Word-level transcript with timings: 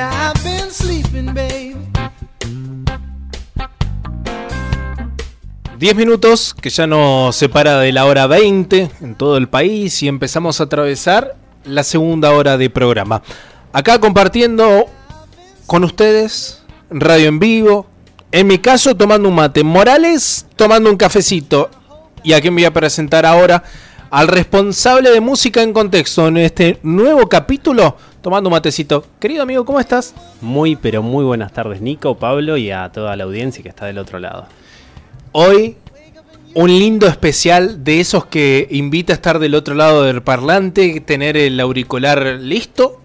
Yeah, 0.00 0.32
I've 0.32 0.42
been 0.42 0.70
sleeping, 0.70 1.34
baby. 1.34 1.76
10 5.78 5.94
minutos 5.94 6.54
que 6.54 6.70
ya 6.70 6.86
nos 6.86 7.36
separa 7.36 7.80
de 7.80 7.92
la 7.92 8.06
hora 8.06 8.26
20 8.26 8.90
en 9.02 9.14
todo 9.14 9.36
el 9.36 9.50
país 9.50 10.02
y 10.02 10.08
empezamos 10.08 10.58
a 10.58 10.64
atravesar 10.64 11.36
la 11.64 11.82
segunda 11.82 12.32
hora 12.32 12.56
de 12.56 12.70
programa. 12.70 13.20
Acá 13.74 14.00
compartiendo 14.00 14.86
con 15.66 15.84
ustedes 15.84 16.62
radio 16.88 17.28
en 17.28 17.38
vivo, 17.38 17.86
en 18.32 18.46
mi 18.46 18.56
caso 18.56 18.96
tomando 18.96 19.28
un 19.28 19.34
mate, 19.34 19.62
Morales 19.64 20.46
tomando 20.56 20.88
un 20.88 20.96
cafecito 20.96 21.68
y 22.22 22.32
a 22.32 22.40
quien 22.40 22.54
voy 22.54 22.64
a 22.64 22.72
presentar 22.72 23.26
ahora 23.26 23.64
al 24.10 24.26
responsable 24.26 25.10
de 25.10 25.20
música 25.20 25.62
en 25.62 25.72
contexto 25.72 26.26
en 26.26 26.36
este 26.36 26.78
nuevo 26.82 27.28
capítulo 27.28 27.96
tomando 28.20 28.48
un 28.48 28.52
matecito. 28.52 29.04
Querido 29.18 29.42
amigo, 29.42 29.64
¿cómo 29.64 29.80
estás? 29.80 30.14
Muy, 30.40 30.76
pero 30.76 31.02
muy 31.02 31.24
buenas 31.24 31.52
tardes, 31.52 31.80
Nico, 31.80 32.16
Pablo 32.16 32.56
y 32.56 32.70
a 32.70 32.90
toda 32.90 33.16
la 33.16 33.24
audiencia 33.24 33.62
que 33.62 33.68
está 33.68 33.86
del 33.86 33.98
otro 33.98 34.18
lado. 34.18 34.46
Hoy, 35.32 35.76
un 36.54 36.68
lindo 36.68 37.06
especial 37.06 37.84
de 37.84 38.00
esos 38.00 38.26
que 38.26 38.66
invita 38.70 39.12
a 39.12 39.14
estar 39.14 39.38
del 39.38 39.54
otro 39.54 39.74
lado 39.74 40.02
del 40.02 40.22
parlante, 40.22 41.00
tener 41.00 41.36
el 41.36 41.58
auricular 41.60 42.38
listo. 42.40 42.96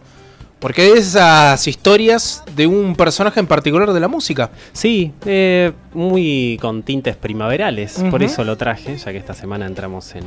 Porque 0.57 0.81
hay 0.81 0.91
esas 0.93 1.67
historias 1.67 2.43
de 2.55 2.65
un 2.65 2.95
personaje 2.95 3.39
en 3.39 3.45
particular 3.45 3.93
de 3.93 3.99
la 3.99 4.07
música. 4.07 4.49
Sí, 4.73 5.11
eh, 5.25 5.73
muy 5.93 6.57
con 6.59 6.81
tintes 6.81 7.15
primaverales, 7.17 8.01
por 8.09 8.23
eso 8.23 8.43
lo 8.43 8.57
traje, 8.57 8.97
ya 8.97 9.11
que 9.11 9.17
esta 9.17 9.35
semana 9.35 9.67
entramos 9.67 10.15
en 10.15 10.23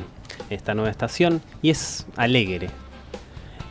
esta 0.51 0.75
nueva 0.75 0.91
estación, 0.91 1.41
y 1.63 1.71
es 1.71 2.07
alegre, 2.17 2.71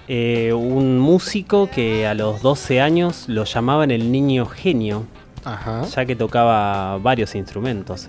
eh, 0.09 0.53
un 0.53 0.99
músico 0.99 1.69
que 1.69 2.07
a 2.07 2.13
los 2.13 2.41
12 2.41 2.79
años 2.79 3.25
lo 3.27 3.43
llamaban 3.43 3.91
el 3.91 4.09
niño 4.11 4.45
genio, 4.45 5.05
ya 5.93 6.05
que 6.05 6.15
tocaba 6.15 6.97
varios 6.97 7.35
instrumentos. 7.35 8.07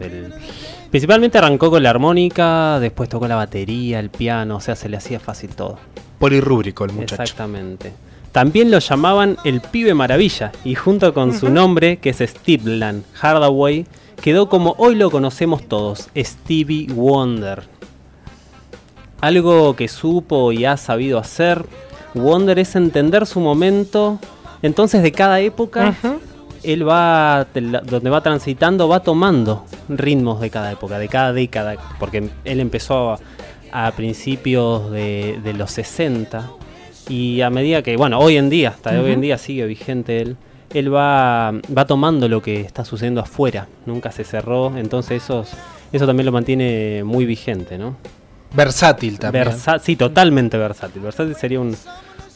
principalmente 0.90 1.38
arrancó 1.38 1.70
con 1.70 1.82
la 1.82 1.90
armónica, 1.90 2.78
después 2.80 3.08
tocó 3.08 3.26
la 3.26 3.36
batería, 3.36 3.98
el 3.98 4.10
piano, 4.10 4.56
o 4.56 4.60
sea, 4.60 4.76
se 4.76 4.88
le 4.88 4.96
hacía 4.96 5.18
fácil 5.18 5.50
todo. 5.50 5.78
Polirrúbrico 6.18 6.84
el 6.84 6.92
muchacho. 6.92 7.22
Exactamente. 7.22 7.92
También 8.30 8.70
lo 8.70 8.78
llamaban 8.78 9.36
el 9.44 9.60
pibe 9.60 9.94
maravilla 9.94 10.52
y 10.64 10.74
junto 10.74 11.12
con 11.14 11.36
su 11.36 11.48
nombre, 11.48 11.96
que 11.96 12.10
es 12.10 12.18
Steve 12.18 13.02
Hardaway, 13.14 13.86
quedó 14.20 14.48
como 14.48 14.74
hoy 14.78 14.94
lo 14.94 15.10
conocemos 15.10 15.66
todos, 15.66 16.10
Stevie 16.16 16.86
Wonder. 16.92 17.77
Algo 19.20 19.74
que 19.74 19.88
supo 19.88 20.52
y 20.52 20.64
ha 20.64 20.76
sabido 20.76 21.18
hacer 21.18 21.64
Wonder 22.14 22.58
es 22.58 22.76
entender 22.76 23.26
su 23.26 23.40
momento. 23.40 24.18
Entonces 24.62 25.02
de 25.02 25.12
cada 25.12 25.40
época, 25.40 25.94
él 26.62 26.88
va, 26.88 27.46
donde 27.84 28.10
va 28.10 28.22
transitando, 28.22 28.88
va 28.88 29.00
tomando 29.00 29.64
ritmos 29.88 30.40
de 30.40 30.50
cada 30.50 30.72
época, 30.72 30.98
de 30.98 31.08
cada 31.08 31.32
década. 31.32 31.76
Porque 31.98 32.30
él 32.44 32.60
empezó 32.60 33.18
a, 33.72 33.92
principios 33.92 34.90
de, 34.90 35.54
los 35.56 35.70
60. 35.72 36.50
Y 37.08 37.40
a 37.40 37.50
medida 37.50 37.82
que, 37.82 37.96
bueno, 37.96 38.18
hoy 38.18 38.36
en 38.36 38.50
día, 38.50 38.70
hasta 38.70 39.00
hoy 39.00 39.12
en 39.12 39.20
día 39.20 39.38
sigue 39.38 39.64
vigente 39.66 40.20
él, 40.20 40.36
él 40.74 40.94
va, 40.94 41.52
va 41.76 41.86
tomando 41.86 42.28
lo 42.28 42.42
que 42.42 42.60
está 42.60 42.84
sucediendo 42.84 43.20
afuera. 43.20 43.68
Nunca 43.86 44.12
se 44.12 44.24
cerró. 44.24 44.76
Entonces 44.76 45.22
eso, 45.22 45.44
eso 45.92 46.06
también 46.06 46.26
lo 46.26 46.32
mantiene 46.32 47.02
muy 47.04 47.24
vigente, 47.24 47.78
¿no? 47.78 47.96
Versátil 48.54 49.18
también. 49.18 49.48
sí, 49.82 49.96
totalmente 49.96 50.56
versátil. 50.56 51.02
Versátil 51.02 51.34
sería 51.34 51.60
un, 51.60 51.76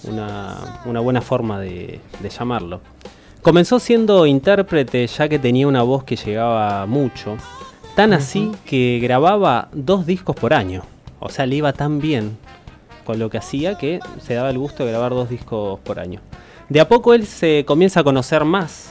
una, 0.04 1.00
buena 1.00 1.20
forma 1.20 1.60
de, 1.60 2.00
llamarlo. 2.36 2.80
Comenzó 3.42 3.78
siendo 3.80 4.26
intérprete 4.26 5.06
ya 5.06 5.28
que 5.28 5.38
tenía 5.38 5.66
una 5.66 5.82
voz 5.82 6.04
que 6.04 6.16
llegaba 6.16 6.86
mucho, 6.86 7.36
tan 7.96 8.12
así 8.12 8.52
que 8.64 9.00
grababa 9.02 9.68
dos 9.72 10.06
discos 10.06 10.36
por 10.36 10.54
año. 10.54 10.82
O 11.18 11.28
sea, 11.28 11.46
le 11.46 11.56
iba 11.56 11.72
tan 11.72 12.00
bien 12.00 12.36
con 13.04 13.18
lo 13.18 13.30
que 13.30 13.38
hacía 13.38 13.76
que 13.76 14.00
se 14.20 14.34
daba 14.34 14.50
el 14.50 14.58
gusto 14.58 14.84
de 14.84 14.92
grabar 14.92 15.10
dos 15.10 15.28
discos 15.28 15.80
por 15.80 15.98
año. 15.98 16.20
De 16.68 16.80
a 16.80 16.88
poco 16.88 17.14
él 17.14 17.26
se 17.26 17.64
comienza 17.66 18.00
a 18.00 18.04
conocer 18.04 18.44
más 18.44 18.90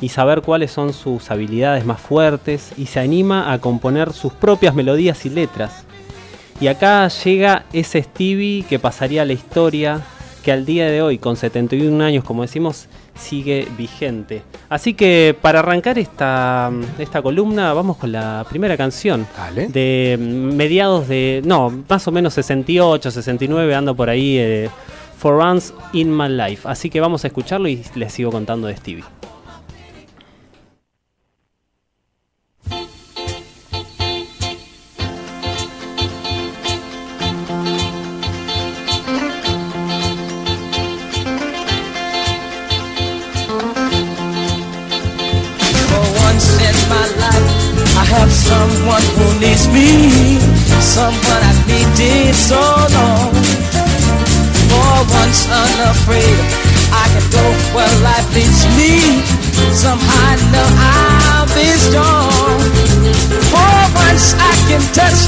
y 0.00 0.08
saber 0.10 0.42
cuáles 0.42 0.72
son 0.72 0.92
sus 0.92 1.30
habilidades 1.30 1.86
más 1.86 2.00
fuertes 2.00 2.72
y 2.76 2.86
se 2.86 3.00
anima 3.00 3.52
a 3.52 3.60
componer 3.60 4.12
sus 4.12 4.32
propias 4.32 4.74
melodías 4.74 5.24
y 5.24 5.30
letras. 5.30 5.85
Y 6.60 6.68
acá 6.68 7.08
llega 7.08 7.66
ese 7.72 8.02
Stevie 8.02 8.64
que 8.68 8.78
pasaría 8.78 9.22
a 9.22 9.24
la 9.24 9.34
historia 9.34 10.00
que 10.42 10.52
al 10.52 10.64
día 10.64 10.86
de 10.86 11.02
hoy, 11.02 11.18
con 11.18 11.36
71 11.36 12.04
años, 12.04 12.22
como 12.22 12.42
decimos, 12.42 12.86
sigue 13.16 13.66
vigente. 13.76 14.42
Así 14.68 14.94
que 14.94 15.36
para 15.42 15.58
arrancar 15.58 15.98
esta, 15.98 16.70
esta 16.98 17.20
columna, 17.20 17.72
vamos 17.72 17.96
con 17.96 18.12
la 18.12 18.46
primera 18.48 18.76
canción. 18.76 19.26
De 19.68 20.16
mediados 20.20 21.08
de. 21.08 21.42
No, 21.44 21.84
más 21.88 22.06
o 22.06 22.12
menos 22.12 22.34
68, 22.34 23.10
69, 23.10 23.74
ando 23.74 23.96
por 23.96 24.08
ahí. 24.08 24.38
Eh, 24.38 24.70
For 25.18 25.34
Runs 25.34 25.74
in 25.92 26.16
My 26.16 26.28
Life. 26.28 26.68
Así 26.68 26.90
que 26.90 27.00
vamos 27.00 27.24
a 27.24 27.26
escucharlo 27.26 27.68
y 27.68 27.82
les 27.94 28.12
sigo 28.12 28.30
contando 28.30 28.68
de 28.68 28.76
Stevie. 28.76 29.04
Unafraid, 55.76 56.38
I 56.92 57.04
can 57.12 57.26
go 57.30 57.44
where 57.76 57.92
life 58.00 58.28
leads 58.34 58.64
me. 58.76 59.20
Somehow 59.72 60.32
I 60.32 60.36
know 60.52 60.68
I'll 60.72 61.48
be 61.52 61.68
strong. 61.86 62.56
For 63.52 63.76
once 63.92 64.34
I 64.40 64.52
can 64.68 64.82
touch 64.96 65.20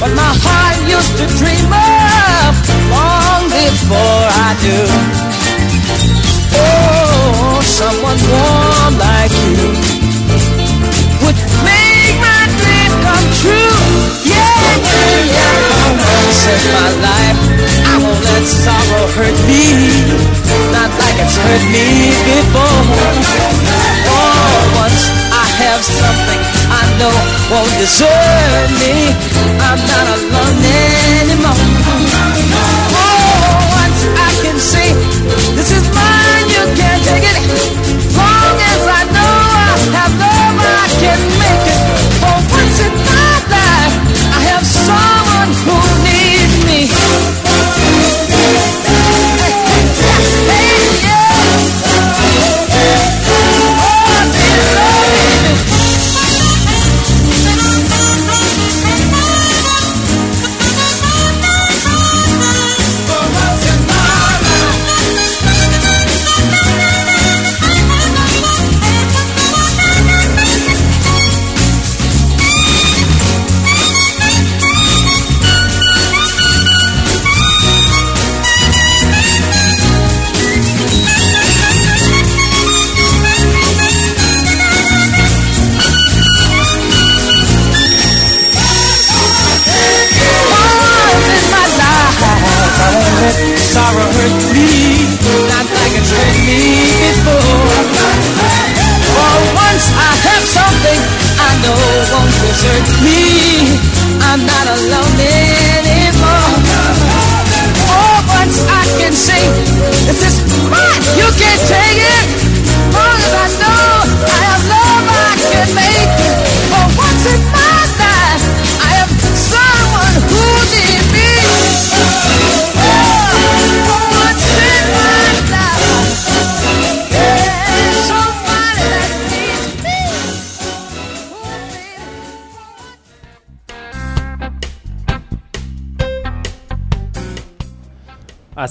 what 0.00 0.12
my 0.14 0.32
heart 0.42 0.78
used 0.90 1.14
to 1.18 1.26
dream 1.38 1.70
of 1.70 2.52
long 2.90 3.42
before 3.46 4.26
I 4.46 4.50
do. 4.66 4.80
Oh, 6.54 7.60
someone 7.62 8.18
warm 8.32 8.92
like 8.98 9.32
you 9.46 9.70
would 11.22 11.38
make 11.64 11.91
Once 16.42 16.66
my 16.74 16.90
life, 17.06 17.38
I 17.86 17.94
won't 18.02 18.18
let 18.18 18.42
sorrow 18.42 19.06
hurt 19.14 19.38
me. 19.46 19.62
Not 20.74 20.90
like 20.98 21.16
it's 21.22 21.36
hurt 21.38 21.64
me 21.70 22.10
before. 22.26 22.82
Oh, 24.10 24.82
once 24.82 25.02
I 25.30 25.46
have 25.62 25.82
something 25.86 26.40
I 26.66 26.82
know 26.98 27.14
won't 27.46 27.70
desert 27.78 28.70
me. 28.82 29.14
I'm 29.62 29.80
not 29.86 30.06
alone 30.18 30.56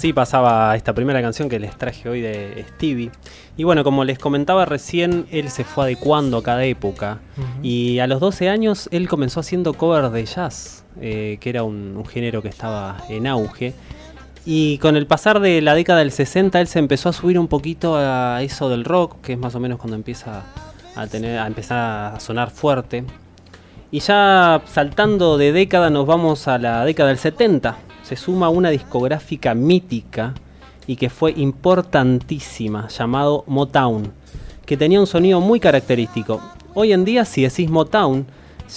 Así 0.02 0.14
pasaba 0.14 0.76
esta 0.76 0.94
primera 0.94 1.22
canción 1.22 1.48
que 1.48 1.60
les 1.60 1.78
traje 1.78 2.10
hoy 2.10 2.22
de 2.22 2.66
Stevie. 2.70 3.12
Y 3.56 3.66
bueno, 3.66 3.84
como 3.84 4.04
les 4.04 4.18
comentaba 4.18 4.66
recién, 4.66 5.28
él 5.30 5.52
se 5.52 5.64
fue 5.64 5.84
adecuando 5.84 6.38
a 6.38 6.44
cada 6.44 6.64
época. 6.66 7.20
Y 7.62 8.00
a 8.00 8.08
los 8.08 8.20
12 8.20 8.50
años 8.50 8.90
él 8.92 9.08
comenzó 9.08 9.42
haciendo 9.42 9.76
covers 9.76 10.12
de 10.12 10.26
jazz, 10.26 10.86
eh, 11.00 11.38
que 11.40 11.52
era 11.52 11.62
un, 11.62 11.96
un 11.96 12.06
género 12.08 12.42
que 12.42 12.48
estaba 12.48 12.98
en 13.10 13.28
auge. 13.28 13.76
Y 14.44 14.80
con 14.80 14.98
el 14.98 15.06
pasar 15.06 15.40
de 15.40 15.62
la 15.62 15.76
década 15.76 16.00
del 16.00 16.12
60 16.12 16.60
él 16.60 16.66
se 16.66 16.80
empezó 16.80 17.10
a 17.10 17.14
subir 17.14 17.38
un 17.38 17.48
poquito 17.48 17.96
a 17.96 18.42
eso 18.42 18.70
del 18.70 18.86
rock, 18.86 19.22
que 19.22 19.34
es 19.34 19.38
más 19.38 19.54
o 19.54 19.60
menos 19.60 19.78
cuando 19.78 19.96
empieza 19.96 20.46
a, 20.96 21.06
tener, 21.06 21.38
a 21.38 21.46
empezar 21.46 22.16
a 22.16 22.20
sonar 22.20 22.50
fuerte. 22.50 23.04
Y 23.92 24.00
ya 24.00 24.64
saltando 24.66 25.38
de 25.38 25.52
década 25.52 25.92
nos 25.92 26.08
vamos 26.08 26.48
a 26.48 26.58
la 26.58 26.86
década 26.86 27.10
del 27.10 27.20
70. 27.20 27.91
Se 28.12 28.18
suma 28.18 28.50
una 28.50 28.72
discográfica 28.72 29.56
mítica 29.56 30.34
y 30.86 30.98
que 30.98 31.10
fue 31.10 31.32
importantísima, 31.32 32.90
llamado 32.90 33.46
Motown, 33.48 34.12
que 34.66 34.76
tenía 34.76 35.00
un 35.00 35.08
sonido 35.08 35.40
muy 35.40 35.62
característico. 35.62 36.42
Hoy 36.74 36.92
en 36.92 37.06
día 37.06 37.24
si 37.24 37.44
decís 37.44 37.70
Motown, 37.70 38.26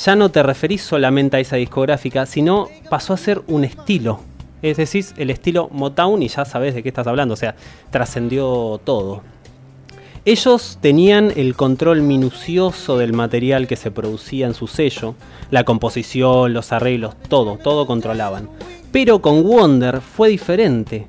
ya 0.05 0.15
no 0.15 0.29
te 0.29 0.41
referís 0.45 0.83
solamente 0.83 1.37
a 1.37 1.41
esa 1.41 1.57
discográfica, 1.57 2.27
sino 2.27 2.69
pasó 2.89 3.13
a 3.13 3.17
ser 3.17 3.43
un 3.49 3.65
estilo. 3.65 4.21
Es 4.63 4.77
decir, 4.77 5.05
el 5.17 5.31
estilo 5.31 5.69
Motown 5.73 6.23
y 6.23 6.29
ya 6.29 6.45
sabes 6.45 6.73
de 6.77 6.85
qué 6.85 6.91
estás 6.91 7.09
hablando, 7.09 7.35
o 7.35 7.37
sea, 7.37 7.57
trascendió 7.91 8.81
todo. 8.85 9.23
Ellos 10.27 10.79
tenían 10.81 11.35
el 11.37 11.55
control 11.55 12.01
minucioso 12.01 12.97
del 12.97 13.13
material 13.13 13.67
que 13.67 13.77
se 13.77 13.91
producía 13.91 14.47
en 14.47 14.55
su 14.55 14.67
sello, 14.67 15.15
la 15.51 15.65
composición, 15.65 16.55
los 16.55 16.73
arreglos, 16.73 17.15
todo, 17.29 17.59
todo 17.63 17.87
controlaban. 17.87 18.49
Pero 18.91 19.21
con 19.21 19.43
Wonder 19.43 20.01
fue 20.01 20.31
diferente. 20.31 21.07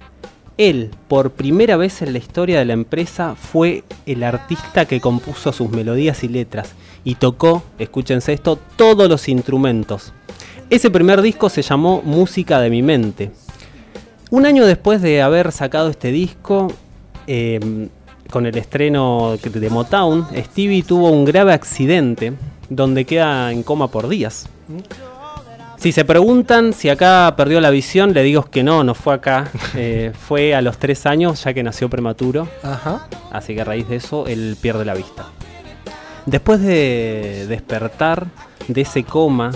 Él, 0.57 0.91
por 1.07 1.31
primera 1.31 1.77
vez 1.77 2.01
en 2.01 2.11
la 2.11 2.17
historia 2.17 2.59
de 2.59 2.65
la 2.65 2.73
empresa, 2.73 3.35
fue 3.35 3.85
el 4.05 4.21
artista 4.21 4.83
que 4.83 4.99
compuso 4.99 5.53
sus 5.53 5.69
melodías 5.69 6.21
y 6.25 6.27
letras 6.27 6.75
y 7.05 7.15
tocó, 7.15 7.63
escúchense 7.79 8.33
esto, 8.33 8.59
todos 8.75 9.07
los 9.07 9.29
instrumentos. 9.29 10.11
Ese 10.69 10.91
primer 10.91 11.21
disco 11.21 11.47
se 11.47 11.61
llamó 11.61 12.01
Música 12.03 12.59
de 12.59 12.69
mi 12.69 12.81
mente. 12.81 13.31
Un 14.29 14.45
año 14.45 14.65
después 14.65 15.01
de 15.01 15.21
haber 15.21 15.53
sacado 15.53 15.89
este 15.89 16.11
disco, 16.11 16.67
eh, 17.27 17.87
con 18.29 18.45
el 18.45 18.57
estreno 18.57 19.37
de 19.37 19.69
Motown, 19.69 20.27
Stevie 20.35 20.83
tuvo 20.83 21.09
un 21.09 21.25
grave 21.25 21.53
accidente 21.53 22.33
donde 22.69 23.05
queda 23.05 23.51
en 23.51 23.63
coma 23.63 23.89
por 23.89 24.07
días. 24.07 24.47
Si 25.77 25.91
se 25.91 26.03
preguntan 26.03 26.73
si 26.73 26.89
acá 26.89 27.33
perdió 27.37 27.61
la 27.61 27.69
visión, 27.69 28.13
le 28.13 28.23
digo 28.23 28.43
que 28.45 28.63
no, 28.63 28.83
no 28.83 28.95
fue 28.95 29.13
acá. 29.13 29.51
Eh, 29.77 30.13
fue 30.17 30.55
a 30.55 30.61
los 30.61 30.77
tres 30.77 31.05
años, 31.05 31.43
ya 31.43 31.53
que 31.53 31.61
nació 31.61 31.89
prematuro. 31.89 32.47
Ajá. 32.63 33.07
Así 33.29 33.53
que 33.53 33.61
a 33.61 33.65
raíz 33.65 33.89
de 33.89 33.97
eso, 33.97 34.25
él 34.25 34.55
pierde 34.59 34.85
la 34.85 34.93
vista. 34.93 35.25
Después 36.25 36.61
de 36.61 37.45
despertar 37.49 38.25
de 38.69 38.81
ese 38.81 39.03
coma, 39.03 39.51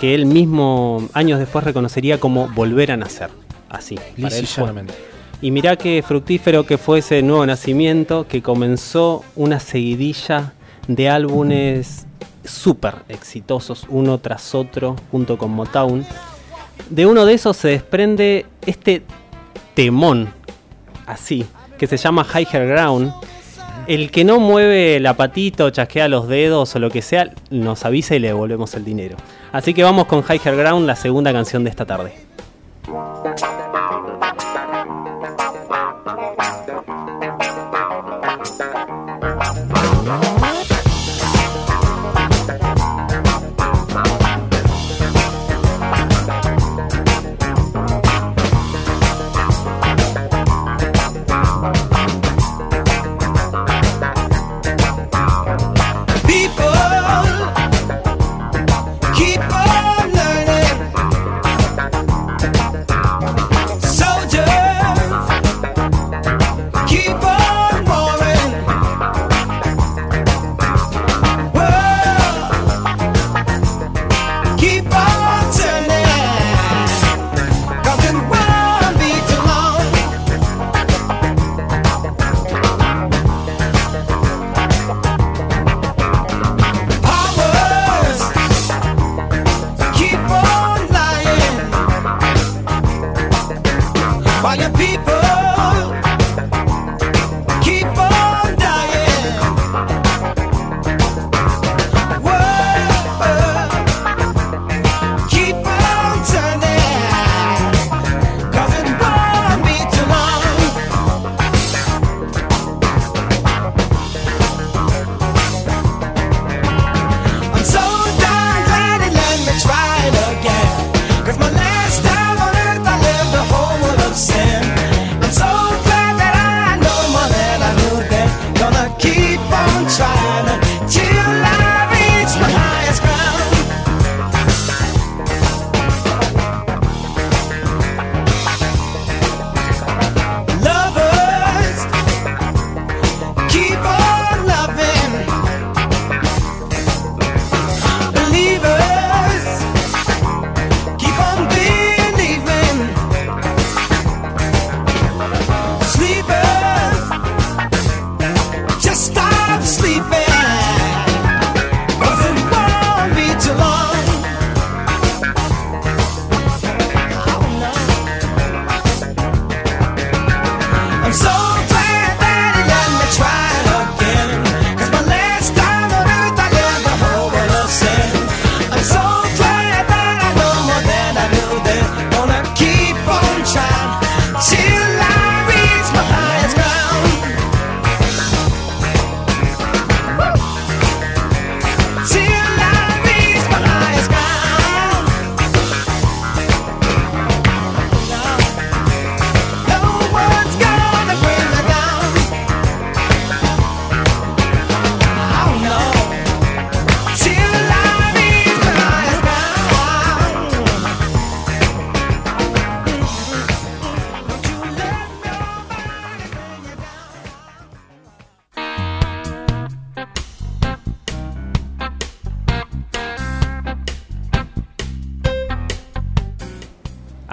que 0.00 0.14
él 0.14 0.24
mismo 0.24 1.06
años 1.12 1.38
después 1.38 1.62
reconocería 1.62 2.18
como 2.18 2.48
volver 2.48 2.90
a 2.90 2.96
nacer. 2.96 3.28
Así. 3.68 3.96
para 4.20 4.36
él 4.36 4.46
fue. 4.46 4.72
Y 5.42 5.50
mirá 5.50 5.76
qué 5.76 6.02
fructífero 6.06 6.66
que 6.66 6.76
fue 6.76 6.98
ese 6.98 7.22
nuevo 7.22 7.46
nacimiento 7.46 8.26
que 8.28 8.42
comenzó 8.42 9.24
una 9.36 9.58
seguidilla 9.58 10.52
de 10.86 11.08
álbumes 11.08 12.06
súper 12.44 12.96
exitosos, 13.08 13.86
uno 13.88 14.18
tras 14.18 14.54
otro, 14.54 14.96
junto 15.10 15.38
con 15.38 15.52
Motown. 15.52 16.04
De 16.90 17.06
uno 17.06 17.24
de 17.24 17.34
esos 17.34 17.56
se 17.56 17.68
desprende 17.68 18.44
este 18.66 19.02
temón, 19.74 20.32
así, 21.06 21.46
que 21.78 21.86
se 21.86 21.96
llama 21.96 22.26
Higher 22.26 22.66
Ground. 22.68 23.12
El 23.86 24.10
que 24.10 24.24
no 24.24 24.40
mueve 24.40 25.00
la 25.00 25.14
patita 25.14 25.64
o 25.64 25.70
chasquea 25.70 26.08
los 26.08 26.28
dedos 26.28 26.76
o 26.76 26.78
lo 26.78 26.90
que 26.90 27.00
sea, 27.00 27.32
nos 27.48 27.84
avisa 27.86 28.14
y 28.14 28.18
le 28.18 28.28
devolvemos 28.28 28.74
el 28.74 28.84
dinero. 28.84 29.16
Así 29.52 29.72
que 29.72 29.82
vamos 29.82 30.06
con 30.06 30.22
Higher 30.22 30.54
Ground, 30.54 30.86
la 30.86 30.96
segunda 30.96 31.32
canción 31.32 31.64
de 31.64 31.70
esta 31.70 31.86
tarde. 31.86 32.12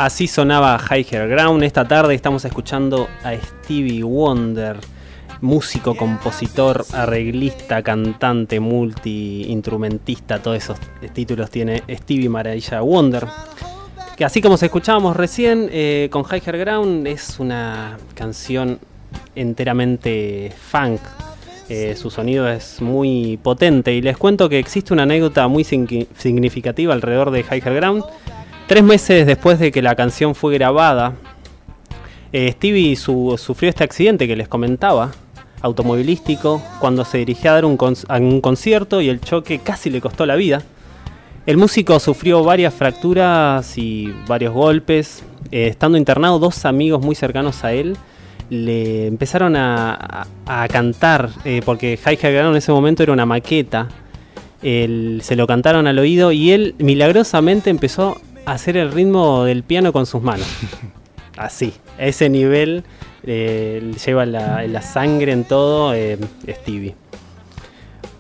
Así 0.07 0.25
sonaba 0.25 0.79
Higher 0.89 1.27
Ground. 1.27 1.63
Esta 1.63 1.85
tarde 1.85 2.15
estamos 2.15 2.45
escuchando 2.45 3.09
a 3.25 3.33
Stevie 3.35 4.03
Wonder, 4.03 4.77
músico, 5.41 5.97
compositor, 5.97 6.85
arreglista, 6.93 7.83
cantante, 7.83 8.61
multi-instrumentista. 8.61 10.41
Todos 10.41 10.59
esos 10.59 10.77
títulos 11.11 11.51
tiene 11.51 11.83
Stevie 11.89 12.29
Maravilla 12.29 12.79
Wonder. 12.79 13.27
Que 14.15 14.23
así 14.23 14.41
como 14.41 14.55
se 14.55 14.67
escuchábamos 14.67 15.17
recién 15.17 15.67
eh, 15.73 16.07
con 16.09 16.23
Higher 16.23 16.57
Ground, 16.57 17.05
es 17.05 17.37
una 17.41 17.97
canción 18.13 18.79
enteramente 19.35 20.53
funk. 20.71 21.01
Eh, 21.67 21.97
su 21.97 22.09
sonido 22.09 22.47
es 22.49 22.81
muy 22.81 23.37
potente 23.43 23.93
y 23.93 24.01
les 24.01 24.15
cuento 24.17 24.47
que 24.47 24.57
existe 24.57 24.93
una 24.93 25.03
anécdota 25.03 25.49
muy 25.49 25.65
signi- 25.65 26.07
significativa 26.17 26.93
alrededor 26.93 27.29
de 27.31 27.41
Higher 27.41 27.73
Ground. 27.73 28.05
Tres 28.67 28.83
meses 28.83 29.25
después 29.25 29.59
de 29.59 29.71
que 29.71 29.81
la 29.81 29.95
canción 29.95 30.36
fue 30.36 30.53
grabada, 30.55 31.13
eh, 32.33 32.51
Stevie 32.51 32.97
su- 32.97 33.36
sufrió 33.38 33.69
este 33.69 33.86
accidente 33.86 34.27
que 34.27 34.36
les 34.36 34.50
comentaba, 34.50 35.12
automovilístico, 35.62 36.62
cuando 36.81 37.05
se 37.05 37.19
dirigía 37.19 37.51
a 37.51 37.53
dar 37.53 37.65
un, 37.65 37.77
concierto 37.77 39.00
y 39.00 39.07
el 39.07 39.21
choque 39.21 39.59
casi 39.59 39.89
le 39.89 40.01
costó 40.01 40.25
la 40.25 40.36
vida. 40.36 40.63
El 41.45 41.55
músico 41.55 41.97
sufrió 42.01 42.43
varias 42.43 42.74
fracturas 42.74 43.77
y 43.77 44.13
varios 44.27 44.53
golpes. 44.53 45.24
Eh, 45.50 45.67
estando 45.67 45.97
internado, 45.97 46.38
dos 46.38 46.65
amigos 46.65 47.01
muy 47.01 47.15
cercanos 47.15 47.63
a 47.63 47.71
él 47.71 47.95
le 48.50 49.07
empezaron 49.07 49.55
a, 49.55 50.27
cantar, 50.69 51.29
eh, 51.45 51.62
porque 51.63 51.97
High 51.97 52.17
Ground 52.17 52.51
en 52.51 52.57
ese 52.57 52.74
momento 52.74 53.01
era 53.01 53.13
una 53.13 53.25
maqueta. 53.25 53.88
Se 54.62 55.36
lo 55.36 55.47
cantaron 55.47 55.88
al 55.88 56.00
oído 56.00 56.31
y 56.33 56.51
él 56.51 56.75
milagrosamente 56.79 57.69
empezó 57.69 58.17
hacer 58.54 58.77
el 58.77 58.92
ritmo 58.92 59.44
del 59.44 59.63
piano 59.63 59.92
con 59.94 60.06
sus 60.06 60.22
manos. 60.22 60.48
Así, 61.38 61.74
a 62.00 62.06
ese 62.06 62.30
nivel 62.30 62.84
eh, 63.24 63.94
lleva 64.06 64.25
la, 64.25 64.66
la 64.68 64.82
sangre 64.82 65.32
en 65.32 65.44
todo 65.44 65.94
eh, 65.94 66.18
Stevie. 66.50 66.96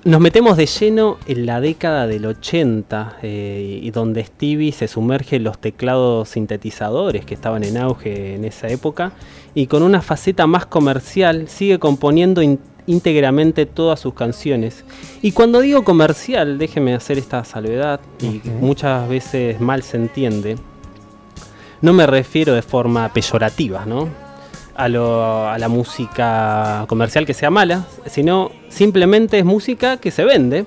Nos 0.03 0.21
metemos 0.21 0.55
de 0.55 0.67
lleno 0.67 1.17
en 1.25 1.45
la 1.45 1.59
década 1.59 2.07
del 2.07 2.25
80 2.27 3.17
eh, 3.23 3.79
y 3.81 3.91
donde 3.91 4.23
Stevie 4.23 4.71
se 4.71 4.87
sumerge 4.87 5.35
en 5.37 5.43
los 5.43 5.57
teclados 5.59 6.29
sintetizadores 6.29 7.25
que 7.25 7.33
estaban 7.33 7.63
en 7.63 7.77
auge 7.77 8.35
en 8.35 8.45
esa 8.45 8.67
época 8.69 9.11
y 9.53 9.67
con 9.67 9.83
una 9.83 10.01
faceta 10.01 10.47
más 10.47 10.65
comercial 10.65 11.49
sigue 11.49 11.79
componiendo 11.79 12.41
in- 12.41 12.59
íntegramente 12.87 13.65
todas 13.65 13.99
sus 13.99 14.13
canciones. 14.13 14.83
Y 15.21 15.31
cuando 15.33 15.59
digo 15.61 15.83
comercial, 15.83 16.57
déjeme 16.57 16.95
hacer 16.95 17.17
esta 17.17 17.43
salvedad 17.43 17.99
y 18.21 18.41
muchas 18.61 19.07
veces 19.07 19.59
mal 19.61 19.83
se 19.83 19.97
entiende, 19.97 20.57
no 21.81 21.93
me 21.93 22.07
refiero 22.07 22.53
de 22.55 22.61
forma 22.61 23.09
peyorativa, 23.13 23.85
¿no? 23.85 24.09
A, 24.75 24.87
lo- 24.89 25.47
a 25.47 25.57
la 25.57 25.67
música 25.69 26.85
comercial 26.87 27.25
que 27.25 27.33
sea 27.33 27.49
mala, 27.49 27.85
sino 28.07 28.51
simplemente 28.69 29.37
es 29.39 29.45
música 29.45 29.97
que 29.97 30.11
se 30.11 30.23
vende, 30.23 30.65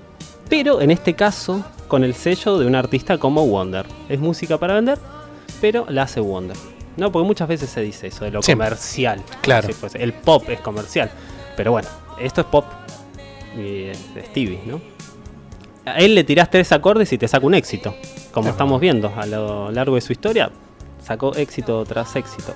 pero 0.49 0.81
en 0.81 0.91
este 0.91 1.15
caso 1.15 1.65
con 1.89 2.05
el 2.05 2.15
sello 2.15 2.59
de 2.59 2.67
un 2.67 2.75
artista 2.75 3.19
como 3.19 3.47
Wonder. 3.47 3.87
Es 4.09 4.21
música 4.21 4.59
para 4.59 4.75
vender, 4.75 4.99
pero 5.61 5.87
la 5.89 6.03
hace 6.03 6.21
Wonder. 6.21 6.57
No, 6.97 7.11
porque 7.13 7.27
muchas 7.27 7.49
veces 7.49 7.71
se 7.71 7.81
dice 7.81 8.09
eso 8.09 8.25
de 8.25 8.31
lo 8.33 8.43
comercial. 8.43 9.23
Claro. 9.43 9.69
Fuese- 9.69 10.01
El 10.01 10.13
pop 10.13 10.43
es 10.49 10.61
comercial, 10.61 11.11
pero 11.57 11.71
bueno, 11.73 11.89
esto 12.21 12.41
es 12.43 12.47
pop 12.49 12.65
y 13.57 13.87
Stevie, 14.29 14.61
¿no? 14.67 14.81
A 15.87 15.99
él 15.99 16.15
le 16.15 16.25
tirás 16.25 16.51
tres 16.51 16.71
acordes 16.73 17.13
y 17.13 17.19
te 17.19 17.27
saca 17.27 17.47
un 17.47 17.55
éxito. 17.55 17.95
Como 18.33 18.49
Es 18.49 18.53
estamos 18.53 18.81
viendo 18.81 19.13
a 19.17 19.27
lo 19.27 19.71
largo 19.73 19.95
de 19.97 20.01
su 20.01 20.13
historia, 20.13 20.51
sacó 21.03 21.35
éxito 21.35 21.85
tras 21.85 22.15
éxito. 22.17 22.55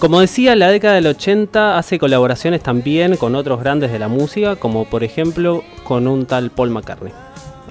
Como 0.00 0.18
decía, 0.20 0.56
la 0.56 0.68
década 0.70 0.94
del 0.94 1.06
80 1.06 1.78
hace 1.78 1.98
colaboraciones 1.98 2.62
también 2.62 3.16
con 3.16 3.36
otros 3.36 3.60
grandes 3.60 3.92
de 3.92 3.98
la 4.00 4.08
música, 4.08 4.56
como 4.56 4.86
por 4.86 5.04
ejemplo 5.04 5.62
con 5.84 6.08
un 6.08 6.26
tal 6.26 6.50
Paul 6.50 6.70
McCartney. 6.70 7.12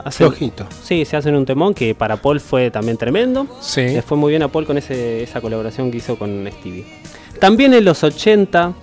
Hacen- 0.05 0.27
Flojito. 0.27 0.65
Sí, 0.81 1.03
se 1.05 1.17
hacen 1.17 1.35
un 1.35 1.45
temón 1.45 1.73
que 1.73 1.93
para 1.93 2.15
Paul 2.17 2.39
fue 2.39 2.71
también 2.71 2.97
tremendo. 2.97 3.47
Sí. 3.59 3.81
Le 3.81 4.01
fue 4.01 4.17
muy 4.17 4.29
bien 4.29 4.41
a 4.43 4.47
Paul 4.47 4.65
con 4.65 4.77
ese- 4.77 5.21
esa 5.23 5.41
colaboración 5.41 5.91
que 5.91 5.97
hizo 5.97 6.17
con 6.17 6.47
Stevie. 6.59 6.85
También 7.39 7.73
en 7.73 7.83
los 7.83 8.03
80, 8.03 8.73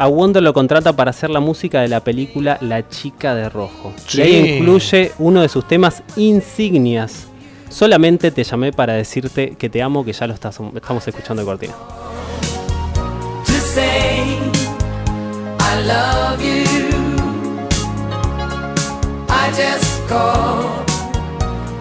a 0.00 0.06
Wonder 0.06 0.42
lo 0.42 0.54
contrata 0.54 0.94
para 0.94 1.10
hacer 1.10 1.28
la 1.28 1.40
música 1.40 1.82
de 1.82 1.88
la 1.88 2.00
película 2.00 2.56
La 2.62 2.88
Chica 2.88 3.34
de 3.34 3.50
Rojo. 3.50 3.92
Sí. 4.06 4.18
Y 4.18 4.22
ahí 4.22 4.56
incluye 4.56 5.12
uno 5.18 5.42
de 5.42 5.48
sus 5.50 5.68
temas 5.68 6.02
insignias. 6.16 7.26
Solamente 7.68 8.30
te 8.30 8.42
llamé 8.42 8.72
para 8.72 8.94
decirte 8.94 9.56
que 9.58 9.68
te 9.68 9.82
amo, 9.82 10.02
que 10.02 10.14
ya 10.14 10.26
lo 10.26 10.32
estás- 10.32 10.58
estamos 10.74 11.06
escuchando 11.06 11.42
de 11.42 11.46
cortina. 11.46 11.74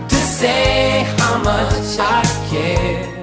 to 0.09 0.15
say 0.15 1.03
how 1.19 1.37
much 1.37 1.97
I 1.99 2.21
care. 2.51 3.18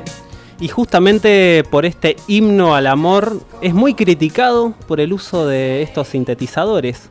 Y 0.59 0.69
justamente 0.69 1.65
por 1.71 1.85
este 1.85 2.17
himno 2.27 2.75
al 2.75 2.87
amor 2.87 3.41
es 3.61 3.75
muy 3.75 3.95
criticado 3.95 4.73
por 4.87 5.01
el 5.01 5.13
uso 5.13 5.47
de 5.47 5.83
estos 5.83 6.09
sintetizadores, 6.09 7.11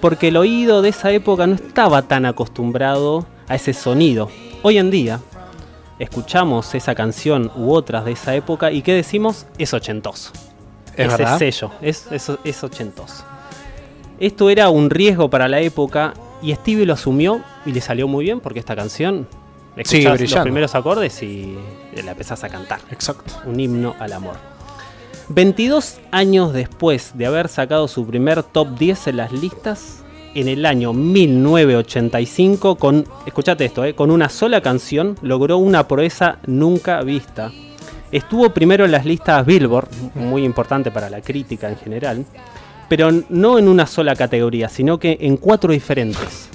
porque 0.00 0.28
el 0.28 0.38
oído 0.38 0.80
de 0.80 0.88
esa 0.88 1.10
época 1.10 1.46
no 1.46 1.56
estaba 1.56 2.02
tan 2.02 2.24
acostumbrado 2.24 3.26
a 3.46 3.56
ese 3.56 3.74
sonido. 3.74 4.30
Hoy 4.62 4.78
en 4.78 4.90
día 4.90 5.20
escuchamos 5.98 6.74
esa 6.74 6.94
canción 6.94 7.50
u 7.56 7.72
otras 7.72 8.06
de 8.06 8.12
esa 8.12 8.34
época 8.34 8.72
y 8.72 8.80
¿qué 8.80 8.94
decimos? 8.94 9.46
Es 9.58 9.74
ochentoso. 9.74 10.32
Es 10.96 11.08
ese 11.08 11.16
verdad. 11.18 11.38
sello, 11.38 11.70
es, 11.82 12.10
es, 12.10 12.32
es 12.42 12.64
ochentoso. 12.64 13.24
Esto 14.18 14.48
era 14.48 14.70
un 14.70 14.88
riesgo 14.88 15.28
para 15.28 15.46
la 15.46 15.60
época 15.60 16.14
y 16.40 16.54
Stevie 16.54 16.86
lo 16.86 16.94
asumió 16.94 17.42
y 17.66 17.72
le 17.72 17.82
salió 17.82 18.08
muy 18.08 18.24
bien 18.24 18.40
porque 18.40 18.60
esta 18.60 18.74
canción 18.74 19.28
Escuchás 19.78 20.04
los 20.04 20.18
brillando. 20.18 20.42
primeros 20.44 20.74
acordes 20.74 21.22
y 21.22 21.56
la 22.04 22.12
empezás 22.12 22.44
a 22.44 22.48
cantar. 22.48 22.80
Exacto. 22.90 23.34
Un 23.46 23.58
himno 23.60 23.94
al 23.98 24.12
amor. 24.12 24.36
22 25.30 26.00
años 26.10 26.52
después 26.54 27.12
de 27.14 27.26
haber 27.26 27.48
sacado 27.48 27.86
su 27.86 28.06
primer 28.06 28.42
top 28.42 28.78
10 28.78 29.08
en 29.08 29.16
las 29.18 29.30
listas, 29.32 30.02
en 30.34 30.48
el 30.48 30.64
año 30.64 30.94
1985, 30.94 32.76
con, 32.76 33.06
escuchate 33.26 33.66
esto, 33.66 33.84
eh, 33.84 33.94
con 33.94 34.10
una 34.10 34.30
sola 34.30 34.62
canción, 34.62 35.16
logró 35.20 35.58
una 35.58 35.86
proeza 35.86 36.38
nunca 36.46 37.02
vista. 37.02 37.52
Estuvo 38.10 38.48
primero 38.54 38.86
en 38.86 38.92
las 38.92 39.04
listas 39.04 39.44
Billboard, 39.44 39.88
muy 40.14 40.44
importante 40.44 40.90
para 40.90 41.10
la 41.10 41.20
crítica 41.20 41.68
en 41.68 41.76
general, 41.76 42.24
pero 42.88 43.10
no 43.28 43.58
en 43.58 43.68
una 43.68 43.86
sola 43.86 44.16
categoría, 44.16 44.70
sino 44.70 44.98
que 44.98 45.18
en 45.20 45.36
cuatro 45.36 45.72
diferentes. 45.72 46.48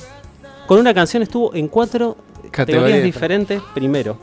Con 0.65 0.79
una 0.79 0.95
canción 0.95 1.21
estuvo 1.21 1.53
en 1.53 1.67
cuatro 1.67 2.17
categorías 2.51 3.03
diferentes 3.03 3.61
primero. 3.73 4.17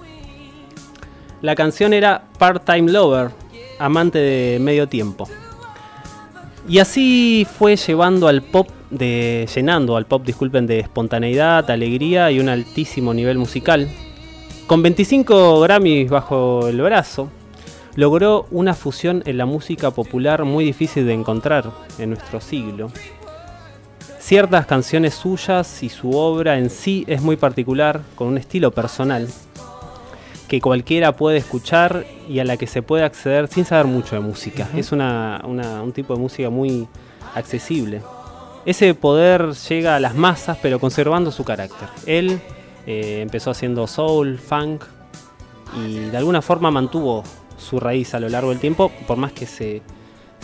La 1.43 1.55
canción 1.55 1.93
era 1.93 2.25
Part-Time 2.39 2.91
Lover, 2.93 3.31
amante 3.79 4.19
de 4.19 4.59
medio 4.61 4.89
tiempo. 4.89 5.29
Y 6.69 6.79
así 6.79 7.47
fue 7.59 7.77
llevando 7.77 8.29
al 8.29 8.43
pop 8.43 8.69
de 8.91 9.49
llenando 9.55 9.97
al 9.97 10.07
pop, 10.07 10.25
disculpen, 10.25 10.67
de 10.67 10.81
espontaneidad, 10.81 11.71
alegría 11.71 12.31
y 12.31 12.41
un 12.41 12.49
altísimo 12.49 13.15
nivel 13.15 13.39
musical. 13.39 13.89
Con 14.67 14.83
25 14.83 15.61
Grammys 15.61 16.11
bajo 16.11 16.69
el 16.69 16.81
brazo, 16.81 17.29
logró 17.97 18.47
una 18.51 18.75
fusión 18.75 19.23
en 19.27 19.39
la 19.39 19.47
música 19.47 19.91
popular 19.91 20.45
muy 20.45 20.65
difícil 20.65 21.07
de 21.07 21.15
encontrar 21.15 21.71
en 21.99 22.11
nuestro 22.11 22.41
siglo. 22.41 22.91
Ciertas 24.31 24.65
canciones 24.65 25.15
suyas 25.15 25.83
y 25.83 25.89
su 25.89 26.13
obra 26.13 26.57
en 26.57 26.71
sí 26.71 27.03
es 27.09 27.21
muy 27.21 27.35
particular, 27.37 28.03
con 28.15 28.29
un 28.29 28.39
estilo 28.39 28.71
personal 28.71 29.27
que 30.47 30.61
cualquiera 30.61 31.17
puede 31.17 31.39
escuchar 31.39 32.07
y 32.29 32.39
a 32.39 32.45
la 32.45 32.57
que 32.57 32.69
se 32.69 32.81
puede 32.81 33.03
acceder 33.03 33.49
sin 33.49 33.65
saber 33.65 33.87
mucho 33.87 34.15
de 34.15 34.21
música. 34.21 34.69
Es 34.77 34.93
una- 34.93 35.43
una- 35.45 35.83
un 35.83 35.91
tipo 35.91 36.15
de 36.15 36.21
música 36.21 36.49
muy 36.49 36.87
accesible. 37.35 38.03
Ese 38.65 38.95
poder 38.95 39.51
llega 39.69 39.97
a 39.97 39.99
las 39.99 40.15
masas 40.15 40.59
pero 40.63 40.79
conservando 40.79 41.33
su 41.33 41.43
carácter. 41.43 41.89
Él 42.07 42.41
eh, 42.87 43.23
empezó 43.23 43.51
haciendo 43.51 43.89
soul, 43.89 44.39
funk 44.39 44.85
y 45.77 46.09
de 46.09 46.17
alguna 46.17 46.41
forma 46.41 46.71
mantuvo 46.71 47.25
su 47.59 47.81
raíz 47.81 48.15
a 48.15 48.21
lo 48.21 48.29
largo 48.29 48.51
del 48.51 48.61
tiempo 48.61 48.93
por 49.09 49.17
más 49.17 49.33
que 49.33 49.47
se, 49.47 49.83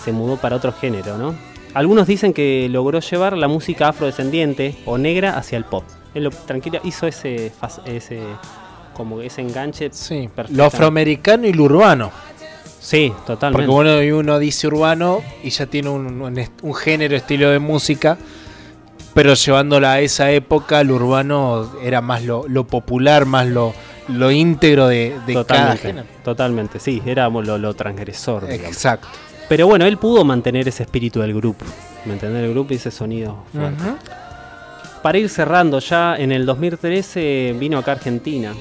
se 0.02 0.10
mudó 0.10 0.38
para 0.38 0.56
otro 0.56 0.72
género. 0.72 1.16
¿no? 1.18 1.55
Algunos 1.76 2.06
dicen 2.06 2.32
que 2.32 2.68
logró 2.70 3.00
llevar 3.00 3.36
la 3.36 3.48
música 3.48 3.88
afrodescendiente 3.88 4.76
o 4.86 4.96
negra 4.96 5.36
hacia 5.36 5.58
el 5.58 5.64
pop. 5.64 5.84
Él 6.14 6.24
lo, 6.24 6.30
tranquilo, 6.30 6.80
hizo 6.84 7.06
ese, 7.06 7.52
ese, 7.84 8.20
como 8.94 9.20
ese 9.20 9.42
enganche 9.42 9.90
Sí. 9.92 10.30
Lo 10.48 10.64
afroamericano 10.64 11.46
y 11.46 11.52
lo 11.52 11.64
urbano. 11.64 12.10
Sí, 12.80 13.12
totalmente. 13.26 13.66
Porque 13.66 13.90
bueno, 13.90 14.02
y 14.02 14.10
uno 14.10 14.38
dice 14.38 14.68
urbano 14.68 15.20
y 15.44 15.50
ya 15.50 15.66
tiene 15.66 15.90
un, 15.90 16.22
un 16.22 16.48
un 16.62 16.74
género, 16.74 17.14
estilo 17.14 17.50
de 17.50 17.58
música, 17.58 18.16
pero 19.12 19.34
llevándola 19.34 19.92
a 19.92 20.00
esa 20.00 20.30
época, 20.30 20.82
lo 20.82 20.94
urbano 20.94 21.72
era 21.82 22.00
más 22.00 22.22
lo, 22.24 22.48
lo 22.48 22.66
popular, 22.66 23.26
más 23.26 23.48
lo, 23.48 23.74
lo 24.08 24.30
íntegro 24.30 24.86
de, 24.88 25.14
de 25.26 25.34
cada 25.34 25.44
totalmente, 25.44 25.82
género. 25.82 26.06
totalmente, 26.24 26.80
sí, 26.80 27.02
era 27.04 27.28
lo, 27.28 27.58
lo 27.58 27.74
transgresor. 27.74 28.46
digamos. 28.46 28.68
Exacto. 28.72 29.08
Pero 29.48 29.66
bueno, 29.66 29.84
él 29.86 29.96
pudo 29.96 30.24
mantener 30.24 30.66
ese 30.66 30.82
espíritu 30.82 31.20
del 31.20 31.32
grupo, 31.34 31.64
¿me 32.04 32.14
entendés? 32.14 32.42
El 32.44 32.50
grupo 32.50 32.72
y 32.72 32.76
ese 32.76 32.90
sonido 32.90 33.44
fuerte. 33.52 33.82
Para 35.02 35.18
ir 35.18 35.28
cerrando, 35.28 35.78
ya 35.78 36.16
en 36.16 36.32
el 36.32 36.44
2013 36.46 37.54
vino 37.58 37.78
acá 37.78 37.92
a 37.92 37.94
Argentina 37.94 38.52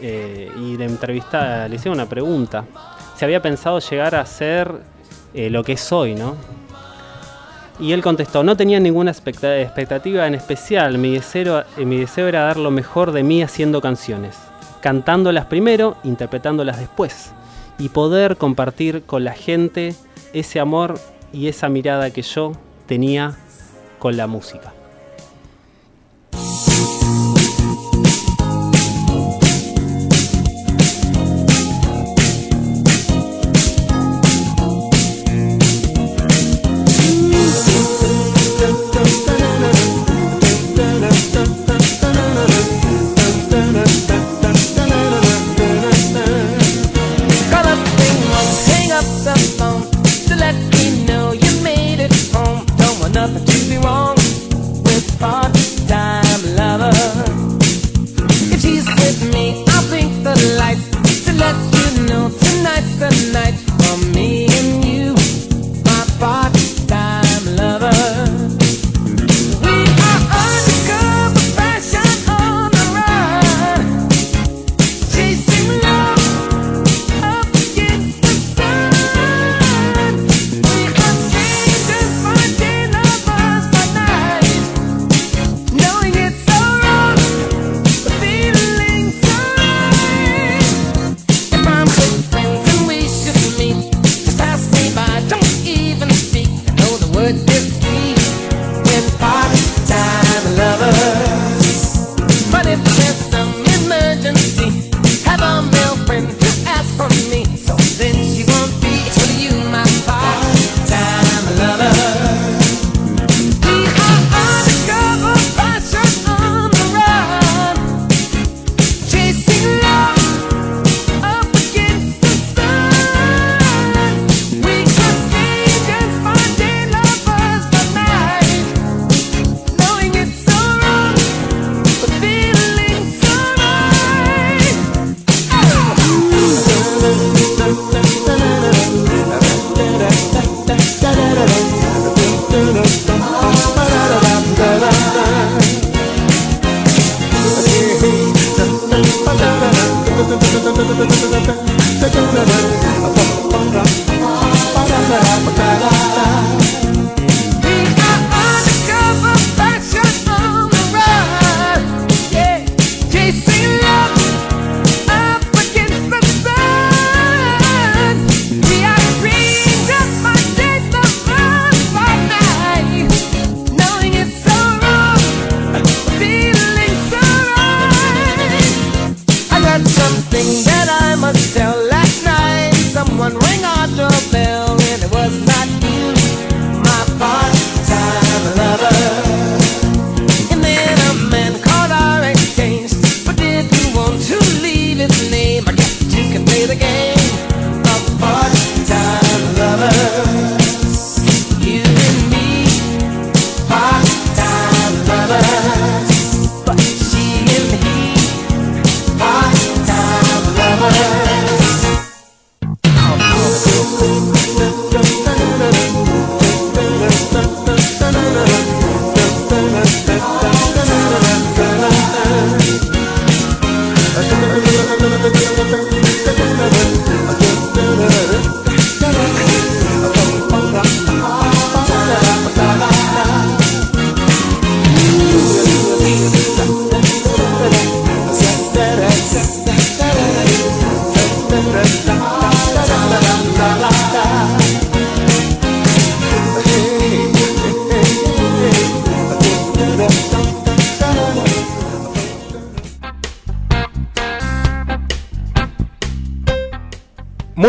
eh, 0.00 0.48
y 0.56 0.76
le 0.76 0.84
entrevista, 0.84 1.66
le 1.66 1.74
hicieron 1.76 1.98
una 1.98 2.08
pregunta. 2.08 2.64
Se 3.16 3.24
había 3.24 3.42
pensado 3.42 3.80
llegar 3.80 4.14
a 4.14 4.24
ser 4.24 4.72
eh, 5.34 5.50
lo 5.50 5.64
que 5.64 5.72
es 5.72 5.90
hoy, 5.92 6.14
¿no? 6.14 6.36
Y 7.80 7.90
él 7.92 8.00
contestó, 8.02 8.44
no 8.44 8.56
tenía 8.56 8.78
ninguna 8.78 9.10
expecta- 9.10 9.58
expectativa 9.60 10.26
en 10.28 10.34
especial, 10.36 10.98
mi 10.98 11.14
deseo, 11.14 11.64
eh, 11.76 11.84
mi 11.84 11.98
deseo 11.98 12.28
era 12.28 12.42
dar 12.44 12.58
lo 12.58 12.70
mejor 12.70 13.10
de 13.10 13.24
mí 13.24 13.42
haciendo 13.42 13.80
canciones, 13.80 14.36
cantándolas 14.82 15.46
primero, 15.46 15.96
interpretándolas 16.04 16.78
después, 16.78 17.32
y 17.78 17.88
poder 17.88 18.36
compartir 18.36 19.02
con 19.02 19.24
la 19.24 19.32
gente 19.32 19.96
ese 20.32 20.60
amor 20.60 20.94
y 21.32 21.48
esa 21.48 21.68
mirada 21.68 22.10
que 22.10 22.22
yo 22.22 22.52
tenía 22.86 23.36
con 23.98 24.16
la 24.16 24.26
música. 24.26 24.72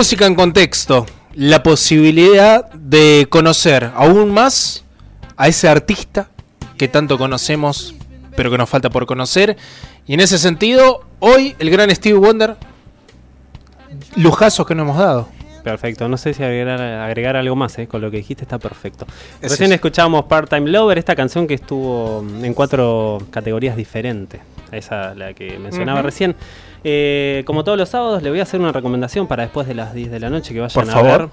Música 0.04 0.26
en 0.26 0.36
contexto. 0.36 1.06
La 1.34 1.64
posibilidad 1.64 2.70
de 2.74 3.26
conocer 3.30 3.90
aún 3.96 4.34
más 4.34 4.84
a 5.38 5.48
ese 5.48 5.70
artista 5.70 6.28
que 6.78 6.90
tanto 6.90 7.18
conocemos, 7.18 7.96
pero 8.36 8.52
que 8.52 8.58
nos 8.58 8.70
falta 8.70 8.90
por 8.90 9.06
conocer. 9.06 9.56
Y 10.06 10.16
en 10.16 10.20
ese 10.20 10.40
sentido, 10.40 11.06
hoy 11.20 11.56
el 11.58 11.70
gran 11.70 11.90
Steve 11.96 12.20
Wonder, 12.20 12.58
lujazos 14.18 14.68
que 14.68 14.76
nos 14.76 14.84
hemos 14.84 14.98
dado. 14.98 15.30
Perfecto, 15.64 16.10
no 16.10 16.18
sé 16.18 16.34
si 16.34 16.44
agregar, 16.44 16.82
agregar 16.82 17.38
algo 17.38 17.56
más, 17.56 17.80
¿eh? 17.80 17.88
con 17.88 18.02
lo 18.02 18.12
que 18.12 18.18
dijiste 18.18 18.44
está 18.44 18.60
perfecto. 18.60 19.08
Es 19.42 19.52
Recién 19.52 19.68
eso. 19.68 19.76
escuchamos 19.76 20.26
Part-Time 20.26 20.70
Lover, 20.70 20.98
esta 20.98 21.16
canción 21.16 21.48
que 21.48 21.54
estuvo 21.54 22.26
en 22.42 22.54
cuatro 22.54 23.20
categorías 23.32 23.78
diferentes, 23.78 24.42
esa 24.74 25.16
la 25.16 25.34
que 25.34 25.58
mencionaba 25.60 26.02
recién. 26.02 26.36
Eh, 26.84 27.44
como 27.46 27.64
todos 27.64 27.78
los 27.78 27.90
sábados, 27.90 28.22
le 28.24 28.30
voy 28.30 28.40
a 28.40 28.44
hacer 28.44 28.60
una 28.60 28.72
recomendación 28.72 29.28
para 29.28 29.44
después 29.44 29.68
de 29.68 29.76
las 29.76 29.94
10 29.94 30.12
de 30.12 30.20
la 30.20 30.30
noche 30.30 30.54
que 30.54 30.60
vayan 30.60 30.74
Por 30.86 30.90
a 30.90 30.94
favor. 30.94 31.30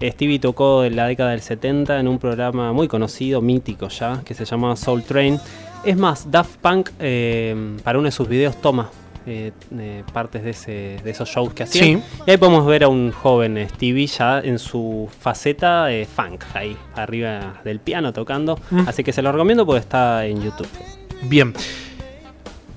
ver. 0.00 0.12
Stevie 0.12 0.38
tocó 0.38 0.84
en 0.84 0.94
la 0.96 1.06
década 1.06 1.30
del 1.30 1.40
70 1.40 1.98
en 1.98 2.06
un 2.08 2.18
programa 2.18 2.72
muy 2.72 2.86
conocido, 2.88 3.40
mítico 3.42 3.88
ya, 3.88 4.22
que 4.24 4.34
se 4.34 4.44
llamaba 4.44 4.76
Soul 4.76 5.02
Train. 5.02 5.40
Es 5.84 5.96
más, 5.96 6.30
Daft 6.30 6.56
Punk 6.58 6.90
eh, 7.00 7.76
para 7.82 7.98
uno 7.98 8.06
de 8.06 8.12
sus 8.12 8.28
videos 8.28 8.60
toma 8.60 8.90
eh, 9.26 9.50
eh, 9.76 10.04
partes 10.12 10.42
de, 10.44 10.50
ese- 10.50 11.00
de 11.02 11.10
esos 11.10 11.28
shows 11.28 11.52
que 11.52 11.64
hacían. 11.64 11.84
Sí. 12.00 12.02
Y 12.26 12.30
ahí 12.30 12.36
podemos 12.36 12.64
ver 12.66 12.84
a 12.84 12.88
un 12.88 13.10
joven 13.12 13.68
Stevie 13.74 14.06
ya 14.06 14.38
en 14.40 14.58
su 14.60 15.08
faceta 15.20 15.92
eh, 15.92 16.06
funk, 16.06 16.44
ahí 16.54 16.76
arriba 16.94 17.60
del 17.64 17.80
piano 17.80 18.12
tocando. 18.12 18.58
Mm. 18.70 18.88
Así 18.88 19.02
que 19.04 19.12
se 19.12 19.20
lo 19.20 19.30
recomiendo 19.32 19.66
porque 19.66 19.80
está 19.80 20.24
en 20.26 20.40
YouTube. 20.42 20.68
Bien. 21.22 21.52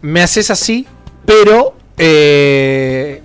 Me 0.01 0.21
haces 0.21 0.49
así, 0.51 0.87
pero. 1.25 1.75
Eh, 1.97 3.21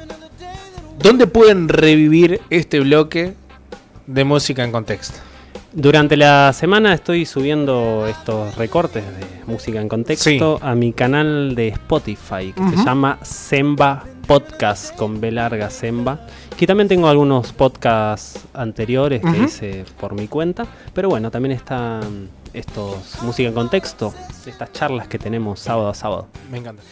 ¿Dónde 0.99 1.27
pueden 1.27 1.69
revivir 1.69 2.41
este 2.51 2.81
bloque 2.81 3.35
de 4.07 4.25
música 4.25 4.65
en 4.65 4.73
contexto? 4.73 5.19
Durante 5.73 6.17
la 6.17 6.53
semana 6.55 6.95
estoy 6.95 7.27
subiendo 7.27 8.07
estos 8.09 8.57
recortes 8.57 9.05
de 9.05 9.27
música 9.47 9.81
en 9.81 9.89
contexto 9.89 10.59
a 10.63 10.75
mi 10.75 10.93
canal 10.95 11.55
de 11.55 11.69
Spotify 11.69 12.53
que 12.53 12.77
se 12.79 12.85
llama 12.85 13.19
Semba 13.23 14.05
Podcast 14.27 14.97
con 14.97 15.21
B 15.21 15.31
larga 15.33 15.69
Semba. 15.69 16.27
Que 16.57 16.67
también 16.67 16.89
tengo 16.89 17.09
algunos 17.09 17.53
podcasts 17.53 18.41
anteriores 18.55 19.21
que 19.21 19.45
hice 19.45 19.85
por 20.01 20.15
mi 20.15 20.29
cuenta. 20.29 20.67
Pero 20.95 21.11
bueno, 21.11 21.31
también 21.31 21.53
están 21.53 22.31
estos 22.55 23.23
música 23.23 23.49
en 23.49 23.55
contexto, 23.55 24.15
estas 24.47 24.73
charlas 24.73 25.09
que 25.09 25.19
tenemos 25.19 25.61
sábado 25.61 25.91
a 25.91 25.95
sábado. 25.95 26.29
Me 26.51 26.57
encanta. 26.57 26.83